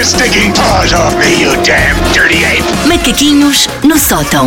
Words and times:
your 0.00 0.06
stinking 0.06 0.50
paws 0.54 0.94
off 0.94 1.14
me, 1.18 1.42
you 1.42 1.52
damn 1.62 1.94
dirty 2.14 2.42
ape! 2.42 2.64
Macaquinhos 2.88 3.66
no 3.84 3.98
sótão. 3.98 4.46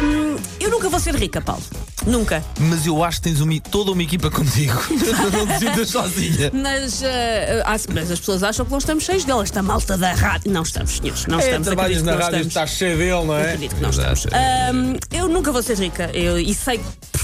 Hum, 0.00 0.36
eu 0.60 0.70
nunca 0.70 0.88
vou 0.88 1.00
ser 1.00 1.16
rica, 1.16 1.40
Paulo. 1.40 1.60
Nunca. 2.06 2.44
Mas 2.60 2.86
eu 2.86 3.02
acho 3.02 3.18
que 3.20 3.24
tens 3.30 3.40
uma, 3.40 3.58
toda 3.60 3.90
uma 3.90 4.02
equipa 4.02 4.30
contigo. 4.30 4.74
não 5.32 5.46
te 5.46 5.58
sintas 5.58 5.90
sozinha. 5.90 6.52
Mas, 6.52 7.02
eh, 7.02 7.62
ah, 7.66 7.74
mas 7.92 8.12
as 8.12 8.20
pessoas 8.20 8.44
acham 8.44 8.64
que 8.64 8.70
nós 8.70 8.84
estamos 8.84 9.02
cheios 9.04 9.24
delas. 9.24 9.44
Esta 9.44 9.60
malta 9.62 9.98
da 9.98 10.12
rádio. 10.12 10.52
Não 10.52 10.62
estamos, 10.62 10.98
senhores. 10.98 11.26
Não 11.26 11.40
É, 11.40 11.44
estamos. 11.44 11.66
trabalhas 11.66 12.02
na 12.04 12.14
rádio, 12.14 12.40
estás 12.46 12.70
cheio 12.70 12.96
dele, 12.98 13.24
não 13.24 13.36
é? 13.36 13.42
Acredito 13.42 13.74
que 13.74 13.82
não 13.82 13.90
Exato. 13.90 14.12
estamos. 14.14 14.36
Hum, 14.76 14.96
eu 15.12 15.28
nunca 15.28 15.50
vou 15.50 15.62
ser 15.64 15.78
rica. 15.78 16.10
Eu, 16.14 16.38
e 16.38 16.54
sei 16.54 16.80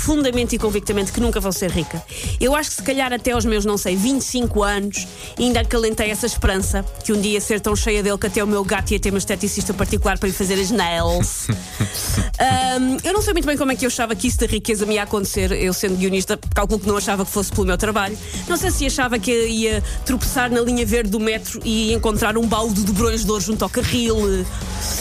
profundamente 0.09 0.57
e 0.57 0.59
convictamente 0.59 1.13
que 1.13 1.21
nunca 1.21 1.39
vou 1.39 1.53
ser 1.53 1.71
rica. 1.71 2.03
Eu 2.41 2.57
acho 2.57 2.71
que 2.71 2.77
se 2.77 2.83
calhar 2.83 3.13
até 3.13 3.33
aos 3.33 3.45
meus, 3.45 3.67
não 3.67 3.77
sei, 3.77 3.95
25 3.95 4.63
anos, 4.63 5.07
ainda 5.39 5.61
acalentei 5.61 6.11
essa 6.11 6.25
esperança 6.25 6.83
que 7.05 7.13
um 7.13 7.21
dia 7.21 7.33
ia 7.33 7.41
ser 7.43 7.61
tão 7.61 7.77
cheia 7.77 8.03
dele 8.03 8.17
que 8.17 8.27
até 8.27 8.43
o 8.43 8.47
meu 8.47 8.65
gato 8.65 8.93
ia 8.93 8.99
ter 8.99 9.11
uma 9.11 9.19
esteticista 9.19 9.75
particular 9.75 10.19
para 10.19 10.27
lhe 10.27 10.35
fazer 10.35 10.55
as 10.55 10.71
nails. 10.71 11.49
Hum, 12.39 12.97
eu 13.03 13.13
não 13.13 13.21
sei 13.21 13.33
muito 13.33 13.47
bem 13.47 13.57
como 13.57 13.73
é 13.73 13.75
que 13.75 13.85
eu 13.85 13.89
achava 13.89 14.15
que 14.15 14.29
isso 14.29 14.39
da 14.39 14.47
riqueza 14.47 14.87
me 14.87 14.95
ia 14.95 15.03
acontecer. 15.03 15.51
Eu, 15.51 15.73
sendo 15.73 15.97
guionista, 15.97 16.39
calculo 16.55 16.79
que 16.79 16.87
não 16.87 16.97
achava 16.97 17.25
que 17.25 17.33
fosse 17.33 17.51
pelo 17.51 17.67
meu 17.67 17.77
trabalho. 17.77 18.17
Não 18.47 18.57
sei 18.57 18.71
se 18.71 18.87
achava 18.87 19.19
que 19.19 19.33
ia 19.49 19.83
tropeçar 20.07 20.49
na 20.49 20.61
linha 20.61 20.87
verde 20.87 21.11
do 21.11 21.19
metro 21.19 21.61
e 21.65 21.93
encontrar 21.93 22.39
um 22.39 22.47
balde 22.47 22.85
de 22.85 22.93
brões 22.93 23.25
de 23.25 23.31
ouro 23.31 23.43
junto 23.43 23.65
ao 23.65 23.69
carril. 23.69 24.47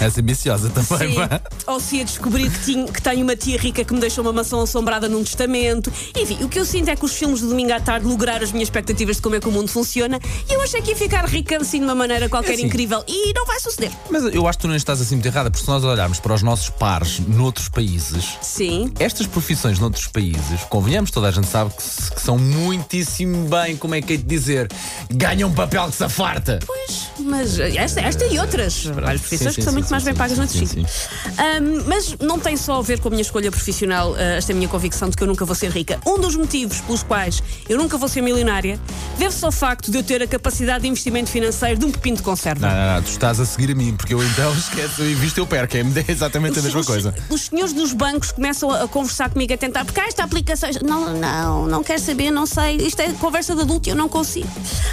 És 0.01 0.17
ambiciosa 0.17 0.71
também, 0.71 1.09
Sim. 1.09 1.15
pá. 1.15 1.41
Ou 1.67 1.79
se 1.79 1.97
ia 1.97 2.05
descobrir 2.05 2.49
que, 2.49 2.59
tinha, 2.65 2.85
que 2.91 3.01
tenho 3.01 3.21
uma 3.21 3.35
tia 3.35 3.59
rica 3.59 3.83
que 3.83 3.93
me 3.93 3.99
deixou 3.99 4.23
uma 4.23 4.33
maçã 4.33 4.61
assombrada 4.63 4.96
num 5.09 5.21
testamento. 5.23 5.91
Enfim, 6.15 6.37
o 6.43 6.47
que 6.49 6.57
eu 6.57 6.65
sinto 6.65 6.89
é 6.89 6.95
que 6.95 7.03
os 7.03 7.13
filmes 7.13 7.41
de 7.41 7.47
domingo 7.47 7.73
à 7.73 7.79
tarde 7.81 8.05
lograram 8.07 8.43
as 8.43 8.51
minhas 8.53 8.67
expectativas 8.67 9.17
de 9.17 9.21
como 9.21 9.35
é 9.35 9.39
que 9.39 9.47
o 9.47 9.51
mundo 9.51 9.67
funciona 9.67 10.17
e 10.49 10.53
eu 10.53 10.61
achei 10.61 10.81
que 10.81 10.91
ia 10.91 10.95
ficar 10.95 11.25
rica 11.25 11.57
assim 11.57 11.79
de 11.79 11.83
uma 11.85 11.95
maneira 11.95 12.29
qualquer 12.29 12.51
É 12.51 12.53
assim. 12.55 12.65
incrível. 12.65 13.03
E 13.07 13.33
não 13.33 13.45
vai 13.45 13.59
suceder. 13.59 13.91
Mas 14.09 14.23
eu 14.33 14.47
acho 14.47 14.57
que 14.57 14.61
tu 14.61 14.67
não 14.69 14.75
estás 14.75 15.01
assim 15.01 15.15
muito 15.15 15.25
errada, 15.25 15.51
porque 15.51 15.65
se 15.65 15.69
nós 15.69 15.83
olharmos 15.83 16.19
para 16.19 16.33
os 16.33 16.41
nossos 16.41 16.69
pares 16.69 17.19
noutros 17.19 17.67
países, 17.67 18.37
Sim. 18.41 18.91
estas 18.99 19.27
profissões 19.27 19.77
noutros 19.79 20.07
países, 20.07 20.61
convenhamos, 20.69 21.11
toda 21.11 21.27
a 21.27 21.31
gente 21.31 21.47
sabe 21.47 21.71
que, 21.71 22.15
que 22.15 22.21
são 22.21 22.37
muitíssimo 22.37 23.47
bem, 23.49 23.75
como 23.75 23.95
é 23.95 24.01
que 24.01 24.13
é 24.13 24.17
de 24.17 24.23
dizer, 24.23 24.69
ganham 25.11 25.49
um 25.49 25.53
papel 25.53 25.87
que 25.89 25.95
se 25.95 26.03
afarta. 26.03 26.59
Pois, 26.65 27.06
mas 27.19 27.59
esta, 27.59 28.01
esta 28.01 28.25
e 28.25 28.39
outras. 28.39 28.85
Várias 28.85 29.21
profissões 29.21 29.55
sim, 29.55 29.61
que 29.61 29.63
são 29.63 29.71
sim, 29.71 29.77
muito 29.77 29.87
sim, 29.87 29.91
mais 29.91 30.03
bem 30.03 30.13
pagas 30.15 30.37
noutros 30.37 30.57
sítios. 30.59 30.91
Ahm, 31.37 31.83
mas 31.87 32.15
não 32.19 32.39
tem 32.39 32.55
só 32.57 32.79
a 32.79 32.81
ver 32.81 32.99
com 32.99 33.07
a 33.07 33.11
minha 33.11 33.21
escolha 33.21 33.51
profissional, 33.51 34.15
ah, 34.15 34.21
esta 34.37 34.51
é 34.51 34.53
a 34.53 34.55
minha 34.55 34.67
convicção 34.69 35.09
de 35.09 35.15
que 35.17 35.23
eu 35.23 35.27
nunca 35.27 35.45
vou 35.45 35.55
ser 35.55 35.69
rica. 35.71 35.99
Um 36.05 36.19
dos 36.19 36.35
motivos 36.35 36.81
pelos 36.81 37.03
quais 37.03 37.41
eu 37.69 37.77
nunca 37.77 37.97
vou 37.97 38.07
ser 38.07 38.21
milionária 38.21 38.79
deve-se 39.17 39.43
ao 39.43 39.51
facto 39.51 39.91
de 39.91 39.97
eu 39.97 40.03
ter 40.03 40.21
a 40.21 40.27
capacidade 40.27 40.83
de 40.83 40.87
investimento 40.87 41.29
financeiro 41.29 41.79
de 41.79 41.85
um 41.85 41.91
pepino 41.91 42.17
de 42.17 42.23
conserva. 42.23 42.67
Não, 42.67 42.75
não, 42.75 42.95
não, 42.95 43.01
tu 43.03 43.09
estás 43.09 43.39
a 43.39 43.45
seguir 43.45 43.71
a 43.71 43.75
mim, 43.75 43.95
porque 43.95 44.13
eu 44.13 44.23
então 44.23 44.53
esqueço 44.57 45.03
e 45.03 45.13
visto 45.15 45.37
eu 45.37 45.47
perco, 45.47 45.75
é 45.77 45.83
exatamente 46.11 46.59
a 46.59 46.61
mesma 46.61 46.79
Os- 46.79 46.85
coisa. 46.87 47.13
Os 47.29 47.41
senhores 47.41 47.73
dos 47.73 47.93
bancos 47.93 48.31
começam 48.31 48.71
a, 48.71 48.83
a 48.83 48.87
conversar 48.87 49.29
comigo, 49.29 49.53
a 49.53 49.57
tentar, 49.57 49.85
porque 49.85 49.99
há 49.99 50.07
esta 50.07 50.23
aplicação. 50.23 50.69
Não, 50.83 51.13
não, 51.13 51.67
não 51.67 51.83
quero 51.83 52.01
saber, 52.01 52.31
não 52.31 52.45
sei. 52.45 52.77
Isto 52.77 53.01
é 53.01 53.11
conversa 53.13 53.55
de 53.55 53.61
adulto 53.61 53.89
e 53.89 53.91
eu 53.91 53.95
não 53.95 54.09
consigo. 54.09 54.47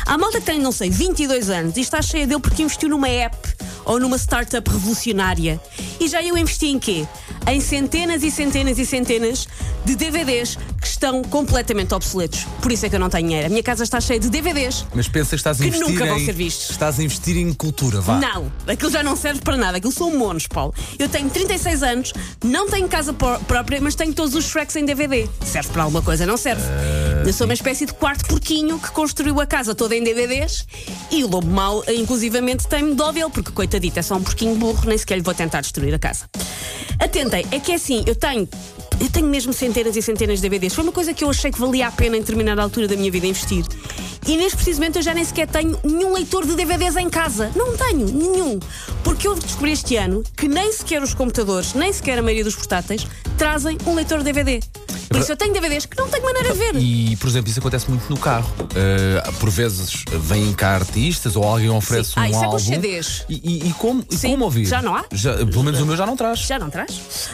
Há 0.07 0.17
malta 0.19 0.41
que 0.41 0.47
tem, 0.47 0.59
não 0.59 0.73
sei, 0.73 0.91
22 0.91 1.51
anos 1.51 1.77
e 1.77 1.81
está 1.81 2.01
cheia 2.15 2.27
dele 2.29 2.41
porque 2.41 2.63
investiu 2.63 2.89
numa 2.89 3.09
app 3.09 3.37
ou 3.85 3.99
numa 3.99 4.17
startup 4.17 4.71
revolucionária. 4.71 5.61
E 6.05 6.09
já 6.09 6.23
eu 6.23 6.37
investi 6.37 6.67
em 6.67 6.79
quê? 6.79 7.07
Em 7.49 7.61
centenas 7.63 8.23
e 8.23 8.31
centenas 8.31 8.79
e 8.79 8.85
centenas 8.85 9.49
de 9.87 9.97
DVDs 9.97 10.59
que 10.79 10.87
estão 10.87 11.23
completamente 11.23 11.95
obsoletos. 11.95 12.45
Por 12.61 12.71
isso 12.71 12.85
é 12.85 12.91
que 12.91 12.95
eu 12.97 13.01
não 13.01 13.09
tenho 13.09 13.27
dinheiro. 13.27 13.47
A 13.47 13.49
minha 13.49 13.63
casa 13.63 13.85
está 13.85 13.99
cheia 14.03 14.21
de 14.21 14.29
DVDs. 14.29 14.85
Mas 14.95 15.09
pensas 15.09 15.31
que 15.31 15.37
estás 15.37 15.59
a 15.59 15.63
Que 15.63 15.69
investir 15.69 15.89
nunca 15.89 16.05
vão 16.05 16.19
em, 16.19 16.25
ser 16.27 16.33
vistos. 16.33 16.71
Estás 16.71 16.99
a 16.99 17.03
investir 17.03 17.39
em 17.39 17.51
cultura, 17.55 18.03
vá. 18.03 18.19
Não, 18.19 18.53
aquilo 18.67 18.91
já 18.91 19.03
não 19.03 19.17
serve 19.17 19.41
para 19.41 19.57
nada. 19.57 19.79
Aquilo 19.79 19.93
são 19.93 20.15
monos, 20.15 20.47
Paulo. 20.47 20.75
Eu 20.99 21.09
tenho 21.09 21.31
36 21.31 21.83
anos, 21.83 22.13
não 22.45 22.69
tenho 22.69 22.87
casa 22.87 23.15
pró- 23.15 23.39
própria, 23.39 23.81
mas 23.81 23.95
tenho 23.95 24.13
todos 24.13 24.35
os 24.35 24.45
Shreks 24.45 24.77
em 24.77 24.85
DVD. 24.85 25.27
Serve 25.43 25.71
para 25.71 25.85
alguma 25.85 26.03
coisa? 26.03 26.27
Não 26.27 26.37
serve. 26.37 26.63
Eu 27.27 27.33
sou 27.33 27.47
uma 27.47 27.55
espécie 27.55 27.87
de 27.87 27.95
quarto 27.95 28.27
porquinho 28.27 28.79
que 28.79 28.91
construiu 28.91 29.41
a 29.41 29.47
casa 29.47 29.75
toda 29.75 29.97
em 29.97 30.05
DVDs 30.05 30.67
e 31.11 31.25
o 31.25 31.29
Lobo 31.29 31.47
Mau, 31.49 31.83
inclusivamente, 31.89 32.67
tem-me 32.69 32.95
dó 32.95 33.11
dele, 33.11 33.31
porque 33.31 33.51
coitadito, 33.51 33.99
é 33.99 34.03
só 34.03 34.17
um 34.17 34.23
porquinho 34.23 34.55
burro, 34.57 34.87
nem 34.87 34.99
sequer 34.99 35.17
lhe 35.17 35.23
vou 35.23 35.33
tentar 35.33 35.63
destruir 35.63 35.94
a 35.95 35.99
casa. 35.99 36.29
Atentem, 36.99 37.45
é 37.51 37.59
que 37.59 37.73
é 37.73 37.75
assim, 37.75 38.05
eu 38.07 38.15
tenho. 38.15 38.49
Eu 39.01 39.11
tenho 39.11 39.27
mesmo 39.27 39.53
centenas 39.53 39.97
e 39.97 40.03
centenas 40.03 40.41
de 40.41 40.49
DVDs. 40.49 40.75
Foi 40.75 40.85
uma 40.85 40.93
coisa 40.93 41.13
que 41.13 41.25
eu 41.25 41.31
achei 41.31 41.51
que 41.51 41.59
valia 41.59 41.89
a 41.89 41.93
pena 41.93 42.17
em 42.17 42.21
determinada 42.21 42.63
altura 42.63 42.87
da 42.87 42.97
minha 42.97 43.11
vida 43.11 43.27
investir. 43.27 43.65
E 44.27 44.37
neste 44.37 44.57
precisamente 44.57 44.97
eu 44.97 45.03
já 45.03 45.13
nem 45.13 45.25
sequer 45.25 45.47
tenho 45.49 45.79
nenhum 45.85 46.15
leitor 46.15 46.47
de 46.47 46.55
DVDs 46.55 46.97
em 46.97 47.11
casa. 47.11 47.51
Não 47.55 47.77
tenho, 47.77 48.07
nenhum. 48.07 48.59
Porque 49.03 49.29
eu 49.29 49.35
descobri 49.35 49.73
este 49.73 49.97
ano 49.97 50.23
que 50.37 50.49
nem 50.49 50.73
sequer 50.73 51.03
os 51.03 51.13
computadores, 51.13 51.75
nem 51.75 51.93
sequer 51.93 52.19
a 52.19 52.23
maioria 52.23 52.45
dos 52.45 52.55
portáteis, 52.55 53.07
trazem 53.37 53.77
um 53.87 53.95
leitor 53.95 54.19
de 54.19 54.25
DVD. 54.25 54.61
Por 55.09 55.21
isso 55.21 55.33
eu 55.33 55.37
tenho 55.37 55.53
DVDs 55.53 55.87
que 55.87 55.97
não 55.97 56.09
tenho 56.09 56.25
maneira 56.25 56.53
de 56.53 56.59
ver. 56.59 56.77
E, 56.77 57.17
por 57.17 57.29
exemplo, 57.29 57.51
isso 57.51 57.59
acontece 57.61 57.89
muito 57.89 58.09
no 58.11 58.17
carro. 58.19 58.51
Uh, 58.61 59.33
por 59.35 59.51
vezes 59.51 60.05
vêm 60.23 60.53
cá 60.53 60.75
artistas 60.75 61.37
ou 61.37 61.45
alguém 61.45 61.71
oferece 61.71 62.11
Sim. 62.11 62.15
Ah, 62.17 62.23
um 62.23 62.27
isso 62.27 62.37
é 62.37 62.39
com 62.41 62.45
álbum. 62.47 62.57
os 62.57 62.63
CDs. 62.65 63.25
E, 63.29 63.35
e- 63.45 63.69
e 63.69 63.73
como, 63.75 64.05
e 64.11 64.17
Sim. 64.17 64.31
como 64.33 64.45
ouvir? 64.45 64.65
Já 64.67 64.83
não 64.83 64.95
há? 64.95 65.05
Já- 65.13 65.37
pelo 65.37 65.63
menos 65.63 65.81
o 65.81 65.87
meu 65.87 65.97
já 65.97 66.07
não 66.07 66.17
traz. 66.17 66.41
Já 66.41 66.59
não 66.59 66.71
traz? 66.71 66.93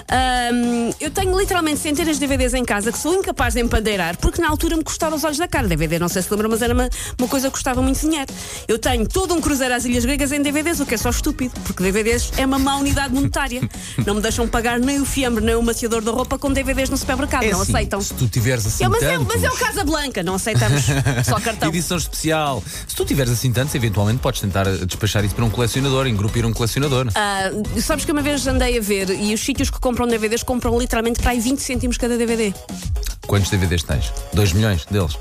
Ahm, 0.09 0.91
eu 1.00 1.10
tenho 1.10 1.38
literalmente 1.38 1.80
centenas 1.80 2.19
de 2.19 2.26
DVDs 2.26 2.54
em 2.54 2.64
casa 2.64 2.91
que 2.92 2.98
sou 2.98 3.14
incapaz 3.14 3.54
de 3.54 3.60
empandeirar 3.60 4.16
porque 4.19 4.41
na 4.42 4.48
altura 4.48 4.76
me 4.76 4.84
custava 4.84 5.14
os 5.16 5.25
olhos 5.25 5.38
da 5.38 5.48
cara. 5.48 5.66
DVD, 5.69 5.98
não 5.98 6.09
sei 6.09 6.22
se 6.22 6.30
lembra, 6.30 6.48
mas 6.48 6.62
era 6.62 6.75
uma, 6.75 6.88
uma 7.19 7.28
coisa 7.28 7.47
que 7.48 7.53
custava 7.53 7.80
muito 7.82 8.00
dinheiro. 8.00 8.32
Eu 8.66 8.78
tenho 8.78 9.06
todo 9.06 9.34
um 9.34 9.41
cruzeiro 9.41 9.75
às 9.75 9.84
Ilhas 9.84 10.04
Gregas 10.04 10.32
em 10.32 10.42
DVDs, 10.42 10.80
o 10.80 10.86
que 10.86 10.94
é 10.94 10.98
só 10.98 11.10
estúpido, 11.10 11.53
porque 11.64 11.82
DVDs 11.82 12.32
é 12.36 12.44
uma 12.47 12.59
má 12.59 12.76
unidade 12.76 13.14
monetária. 13.14 13.60
não 14.06 14.14
me 14.14 14.20
deixam 14.20 14.48
pagar 14.48 14.78
nem 14.80 15.00
o 15.00 15.04
fiambre, 15.04 15.44
nem 15.44 15.54
o 15.54 15.62
maciador 15.62 16.03
da 16.03 16.10
roupa 16.10 16.38
com 16.38 16.53
DVDs 16.53 16.91
no 16.91 16.97
supermercado. 16.97 17.44
É 17.44 17.50
não 17.53 17.59
assim, 17.62 17.72
aceitam. 17.72 18.00
Se 18.00 18.15
tu 18.15 18.28
tiveres 18.28 18.66
assim 18.66 18.84
Eu, 18.84 18.91
mas, 18.91 19.03
é, 19.03 19.12
tantos, 19.12 19.26
mas 19.34 19.44
é 19.44 19.50
o 19.50 19.56
Casa 19.56 19.84
Blanca, 19.84 20.22
não 20.22 20.34
aceitamos 20.34 20.82
só 21.25 21.41
cartão. 21.41 21.69
Edição 21.69 21.97
especial. 21.97 22.62
Se 22.87 22.94
tu 22.94 23.04
tiveres 23.04 23.32
assim 23.32 23.53
tantos, 23.53 23.75
eventualmente 23.75 24.19
podes 24.21 24.41
tentar 24.41 24.65
despachar 24.87 25.25
isso 25.25 25.34
para 25.34 25.44
um 25.44 25.50
colecionador, 25.50 26.06
engrupir 26.06 26.44
um 26.47 26.53
colecionador. 26.53 27.09
Ah, 27.15 27.50
sabes 27.81 28.04
que 28.04 28.12
uma 28.12 28.22
vez 28.22 28.47
andei 28.47 28.78
a 28.78 28.81
ver 28.81 29.10
e 29.10 29.34
os 29.34 29.41
sítios 29.41 29.71
que 29.71 29.78
compram 29.81 30.06
DVDs 30.06 30.43
compram 30.43 30.78
literalmente 30.78 31.21
para 31.21 31.31
aí 31.32 31.41
20 31.41 31.59
cêntimos 31.59 31.97
cada 31.97 32.16
DVD. 32.16 32.53
Quantos 33.26 33.50
DVDs 33.50 33.82
tens? 33.82 34.12
2 34.34 34.53
milhões 34.54 34.84
deles. 34.87 35.16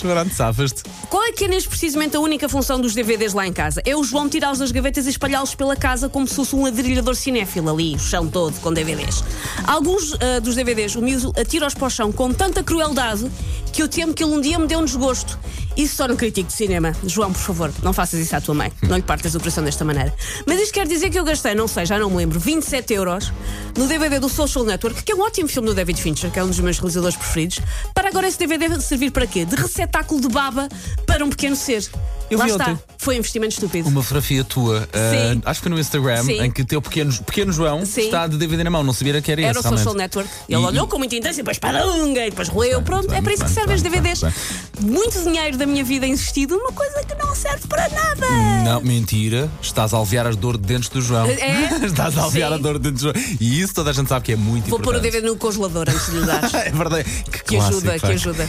Pronto, 0.00 0.34
safas-te. 0.34 0.82
Qual 1.08 1.22
é 1.24 1.32
que 1.32 1.44
é 1.44 1.48
neste 1.48 1.68
precisamente 1.68 2.16
a 2.16 2.20
única 2.20 2.48
função 2.48 2.80
dos 2.80 2.94
DVDs 2.94 3.34
lá 3.34 3.46
em 3.46 3.52
casa? 3.52 3.82
É 3.84 3.94
o 3.94 4.02
João 4.02 4.28
tirá-los 4.28 4.58
das 4.58 4.70
gavetas 4.70 5.06
e 5.06 5.10
espalhá-los 5.10 5.54
pela 5.54 5.76
casa 5.76 6.08
como 6.08 6.26
se 6.26 6.34
fosse 6.34 6.56
um 6.56 6.66
adrilhador 6.66 7.14
cinéfilo 7.14 7.70
ali, 7.70 7.94
o 7.94 7.98
chão 7.98 8.28
todo 8.28 8.58
com 8.60 8.72
DVDs. 8.72 9.22
Alguns 9.64 10.14
ah, 10.14 10.40
dos 10.40 10.54
DVDs 10.54 10.94
o 10.96 11.02
miúdo 11.02 11.32
atira-os 11.38 11.74
para 11.74 11.86
o 11.86 11.90
chão 11.90 12.12
com 12.12 12.32
tanta 12.32 12.62
crueldade 12.62 13.30
que 13.80 13.84
eu 13.84 13.88
temo 13.88 14.12
que 14.12 14.22
ele 14.22 14.32
um 14.32 14.40
dia 14.42 14.58
me 14.58 14.66
dê 14.66 14.76
um 14.76 14.84
desgosto. 14.84 15.38
Isso 15.74 15.96
só 15.96 16.06
no 16.06 16.14
crítico 16.14 16.48
de 16.48 16.52
cinema. 16.52 16.94
João, 17.02 17.32
por 17.32 17.40
favor, 17.40 17.72
não 17.82 17.94
faças 17.94 18.20
isso 18.20 18.36
à 18.36 18.40
tua 18.40 18.54
mãe. 18.54 18.70
Não 18.82 18.94
lhe 18.94 19.02
partas 19.02 19.34
o 19.34 19.38
coração 19.38 19.64
desta 19.64 19.86
maneira. 19.86 20.14
Mas 20.46 20.60
isto 20.60 20.74
quer 20.74 20.86
dizer 20.86 21.08
que 21.08 21.18
eu 21.18 21.24
gastei, 21.24 21.54
não 21.54 21.66
sei, 21.66 21.86
já 21.86 21.98
não 21.98 22.10
me 22.10 22.16
lembro, 22.16 22.38
27 22.38 22.92
euros 22.92 23.32
no 23.78 23.86
DVD 23.86 24.18
do 24.18 24.28
Social 24.28 24.66
Network, 24.66 25.02
que 25.02 25.12
é 25.12 25.14
um 25.14 25.20
ótimo 25.20 25.48
filme 25.48 25.68
do 25.68 25.74
David 25.74 25.98
Fincher, 25.98 26.30
que 26.30 26.38
é 26.38 26.44
um 26.44 26.48
dos 26.48 26.60
meus 26.60 26.76
realizadores 26.76 27.16
preferidos, 27.16 27.60
para 27.94 28.08
agora 28.08 28.28
esse 28.28 28.38
DVD 28.38 28.78
servir 28.82 29.12
para 29.12 29.26
quê? 29.26 29.46
De 29.46 29.56
receptáculo 29.56 30.20
de 30.20 30.28
baba 30.28 30.68
para 31.06 31.24
um 31.24 31.30
pequeno 31.30 31.56
ser. 31.56 31.88
Eu 32.30 32.38
Lá 32.38 32.44
vi 32.44 32.52
está. 32.52 32.64
ontem. 32.70 32.82
Foi 32.98 33.14
um 33.16 33.18
investimento 33.18 33.54
estúpido. 33.54 33.88
Uma 33.88 34.02
fotografia 34.02 34.44
tua, 34.44 34.88
ah, 34.92 35.32
Sim. 35.34 35.42
acho 35.44 35.60
que 35.60 35.64
foi 35.68 35.72
no 35.74 35.80
Instagram, 35.80 36.22
Sim. 36.22 36.40
em 36.42 36.50
que 36.50 36.62
o 36.62 36.64
teu 36.64 36.80
pequeno, 36.80 37.12
pequeno 37.24 37.52
João 37.52 37.84
Sim. 37.84 38.02
está 38.02 38.26
de 38.26 38.36
DVD 38.36 38.62
na 38.62 38.70
mão, 38.70 38.84
não 38.84 38.92
sabia 38.92 39.20
que 39.20 39.32
era, 39.32 39.40
Era 39.40 39.50
esse. 39.50 39.58
o 39.58 39.62
Social 39.62 39.78
realmente. 39.78 39.98
Network. 40.02 40.30
Ele 40.48 40.60
E- 40.62 40.64
olhou 40.66 40.86
com 40.86 40.98
muita 40.98 41.16
intenção 41.16 41.40
e 41.40 41.42
depois 41.42 41.58
parunga 41.58 42.26
e 42.26 42.30
depois 42.30 42.48
roeu. 42.48 42.80
Pronto, 42.82 43.08
bem, 43.08 43.18
é 43.18 43.22
para 43.22 43.32
isso 43.32 43.44
que 43.44 43.50
servem 43.50 43.74
os 43.74 43.82
DVDs. 43.82 44.20
Muito 44.80 45.22
dinheiro 45.24 45.56
da 45.58 45.66
minha 45.66 45.82
vida 45.82 46.06
investido 46.06 46.56
numa 46.56 46.72
coisa 46.72 47.02
que 47.04 47.14
não 47.16 47.34
serve 47.34 47.66
para 47.66 47.88
nada. 47.88 48.26
Não, 48.64 48.80
mentira. 48.80 49.50
Estás 49.60 49.92
a 49.92 49.98
aliviar 49.98 50.26
a 50.26 50.30
dor 50.30 50.56
de 50.56 50.66
dentes 50.66 50.88
do 50.88 51.00
João. 51.02 51.26
É? 51.26 51.80
Estás 51.84 52.16
a 52.16 52.22
aliviar 52.24 52.50
Sim. 52.50 52.54
a 52.54 52.58
dor 52.58 52.74
de 52.78 52.90
dentes 52.90 53.02
do 53.02 53.12
João. 53.12 53.14
E 53.40 53.60
isso 53.60 53.74
toda 53.74 53.90
a 53.90 53.92
gente 53.92 54.08
sabe 54.08 54.24
que 54.26 54.32
é 54.32 54.36
muito 54.36 54.68
Vou 54.70 54.78
pôr 54.78 54.94
o 54.94 54.98
importante. 54.98 55.12
DVD 55.12 55.26
no 55.26 55.36
congelador 55.36 55.86
antes 55.88 56.06
de 56.06 56.18
lhe 56.20 56.26
dar. 56.26 56.40
É 56.54 56.70
verdade. 56.70 57.04
Que, 57.24 57.30
Que 57.30 57.56
clássico, 57.56 57.76
ajuda, 57.90 57.98
que 57.98 58.06
ajuda. 58.12 58.48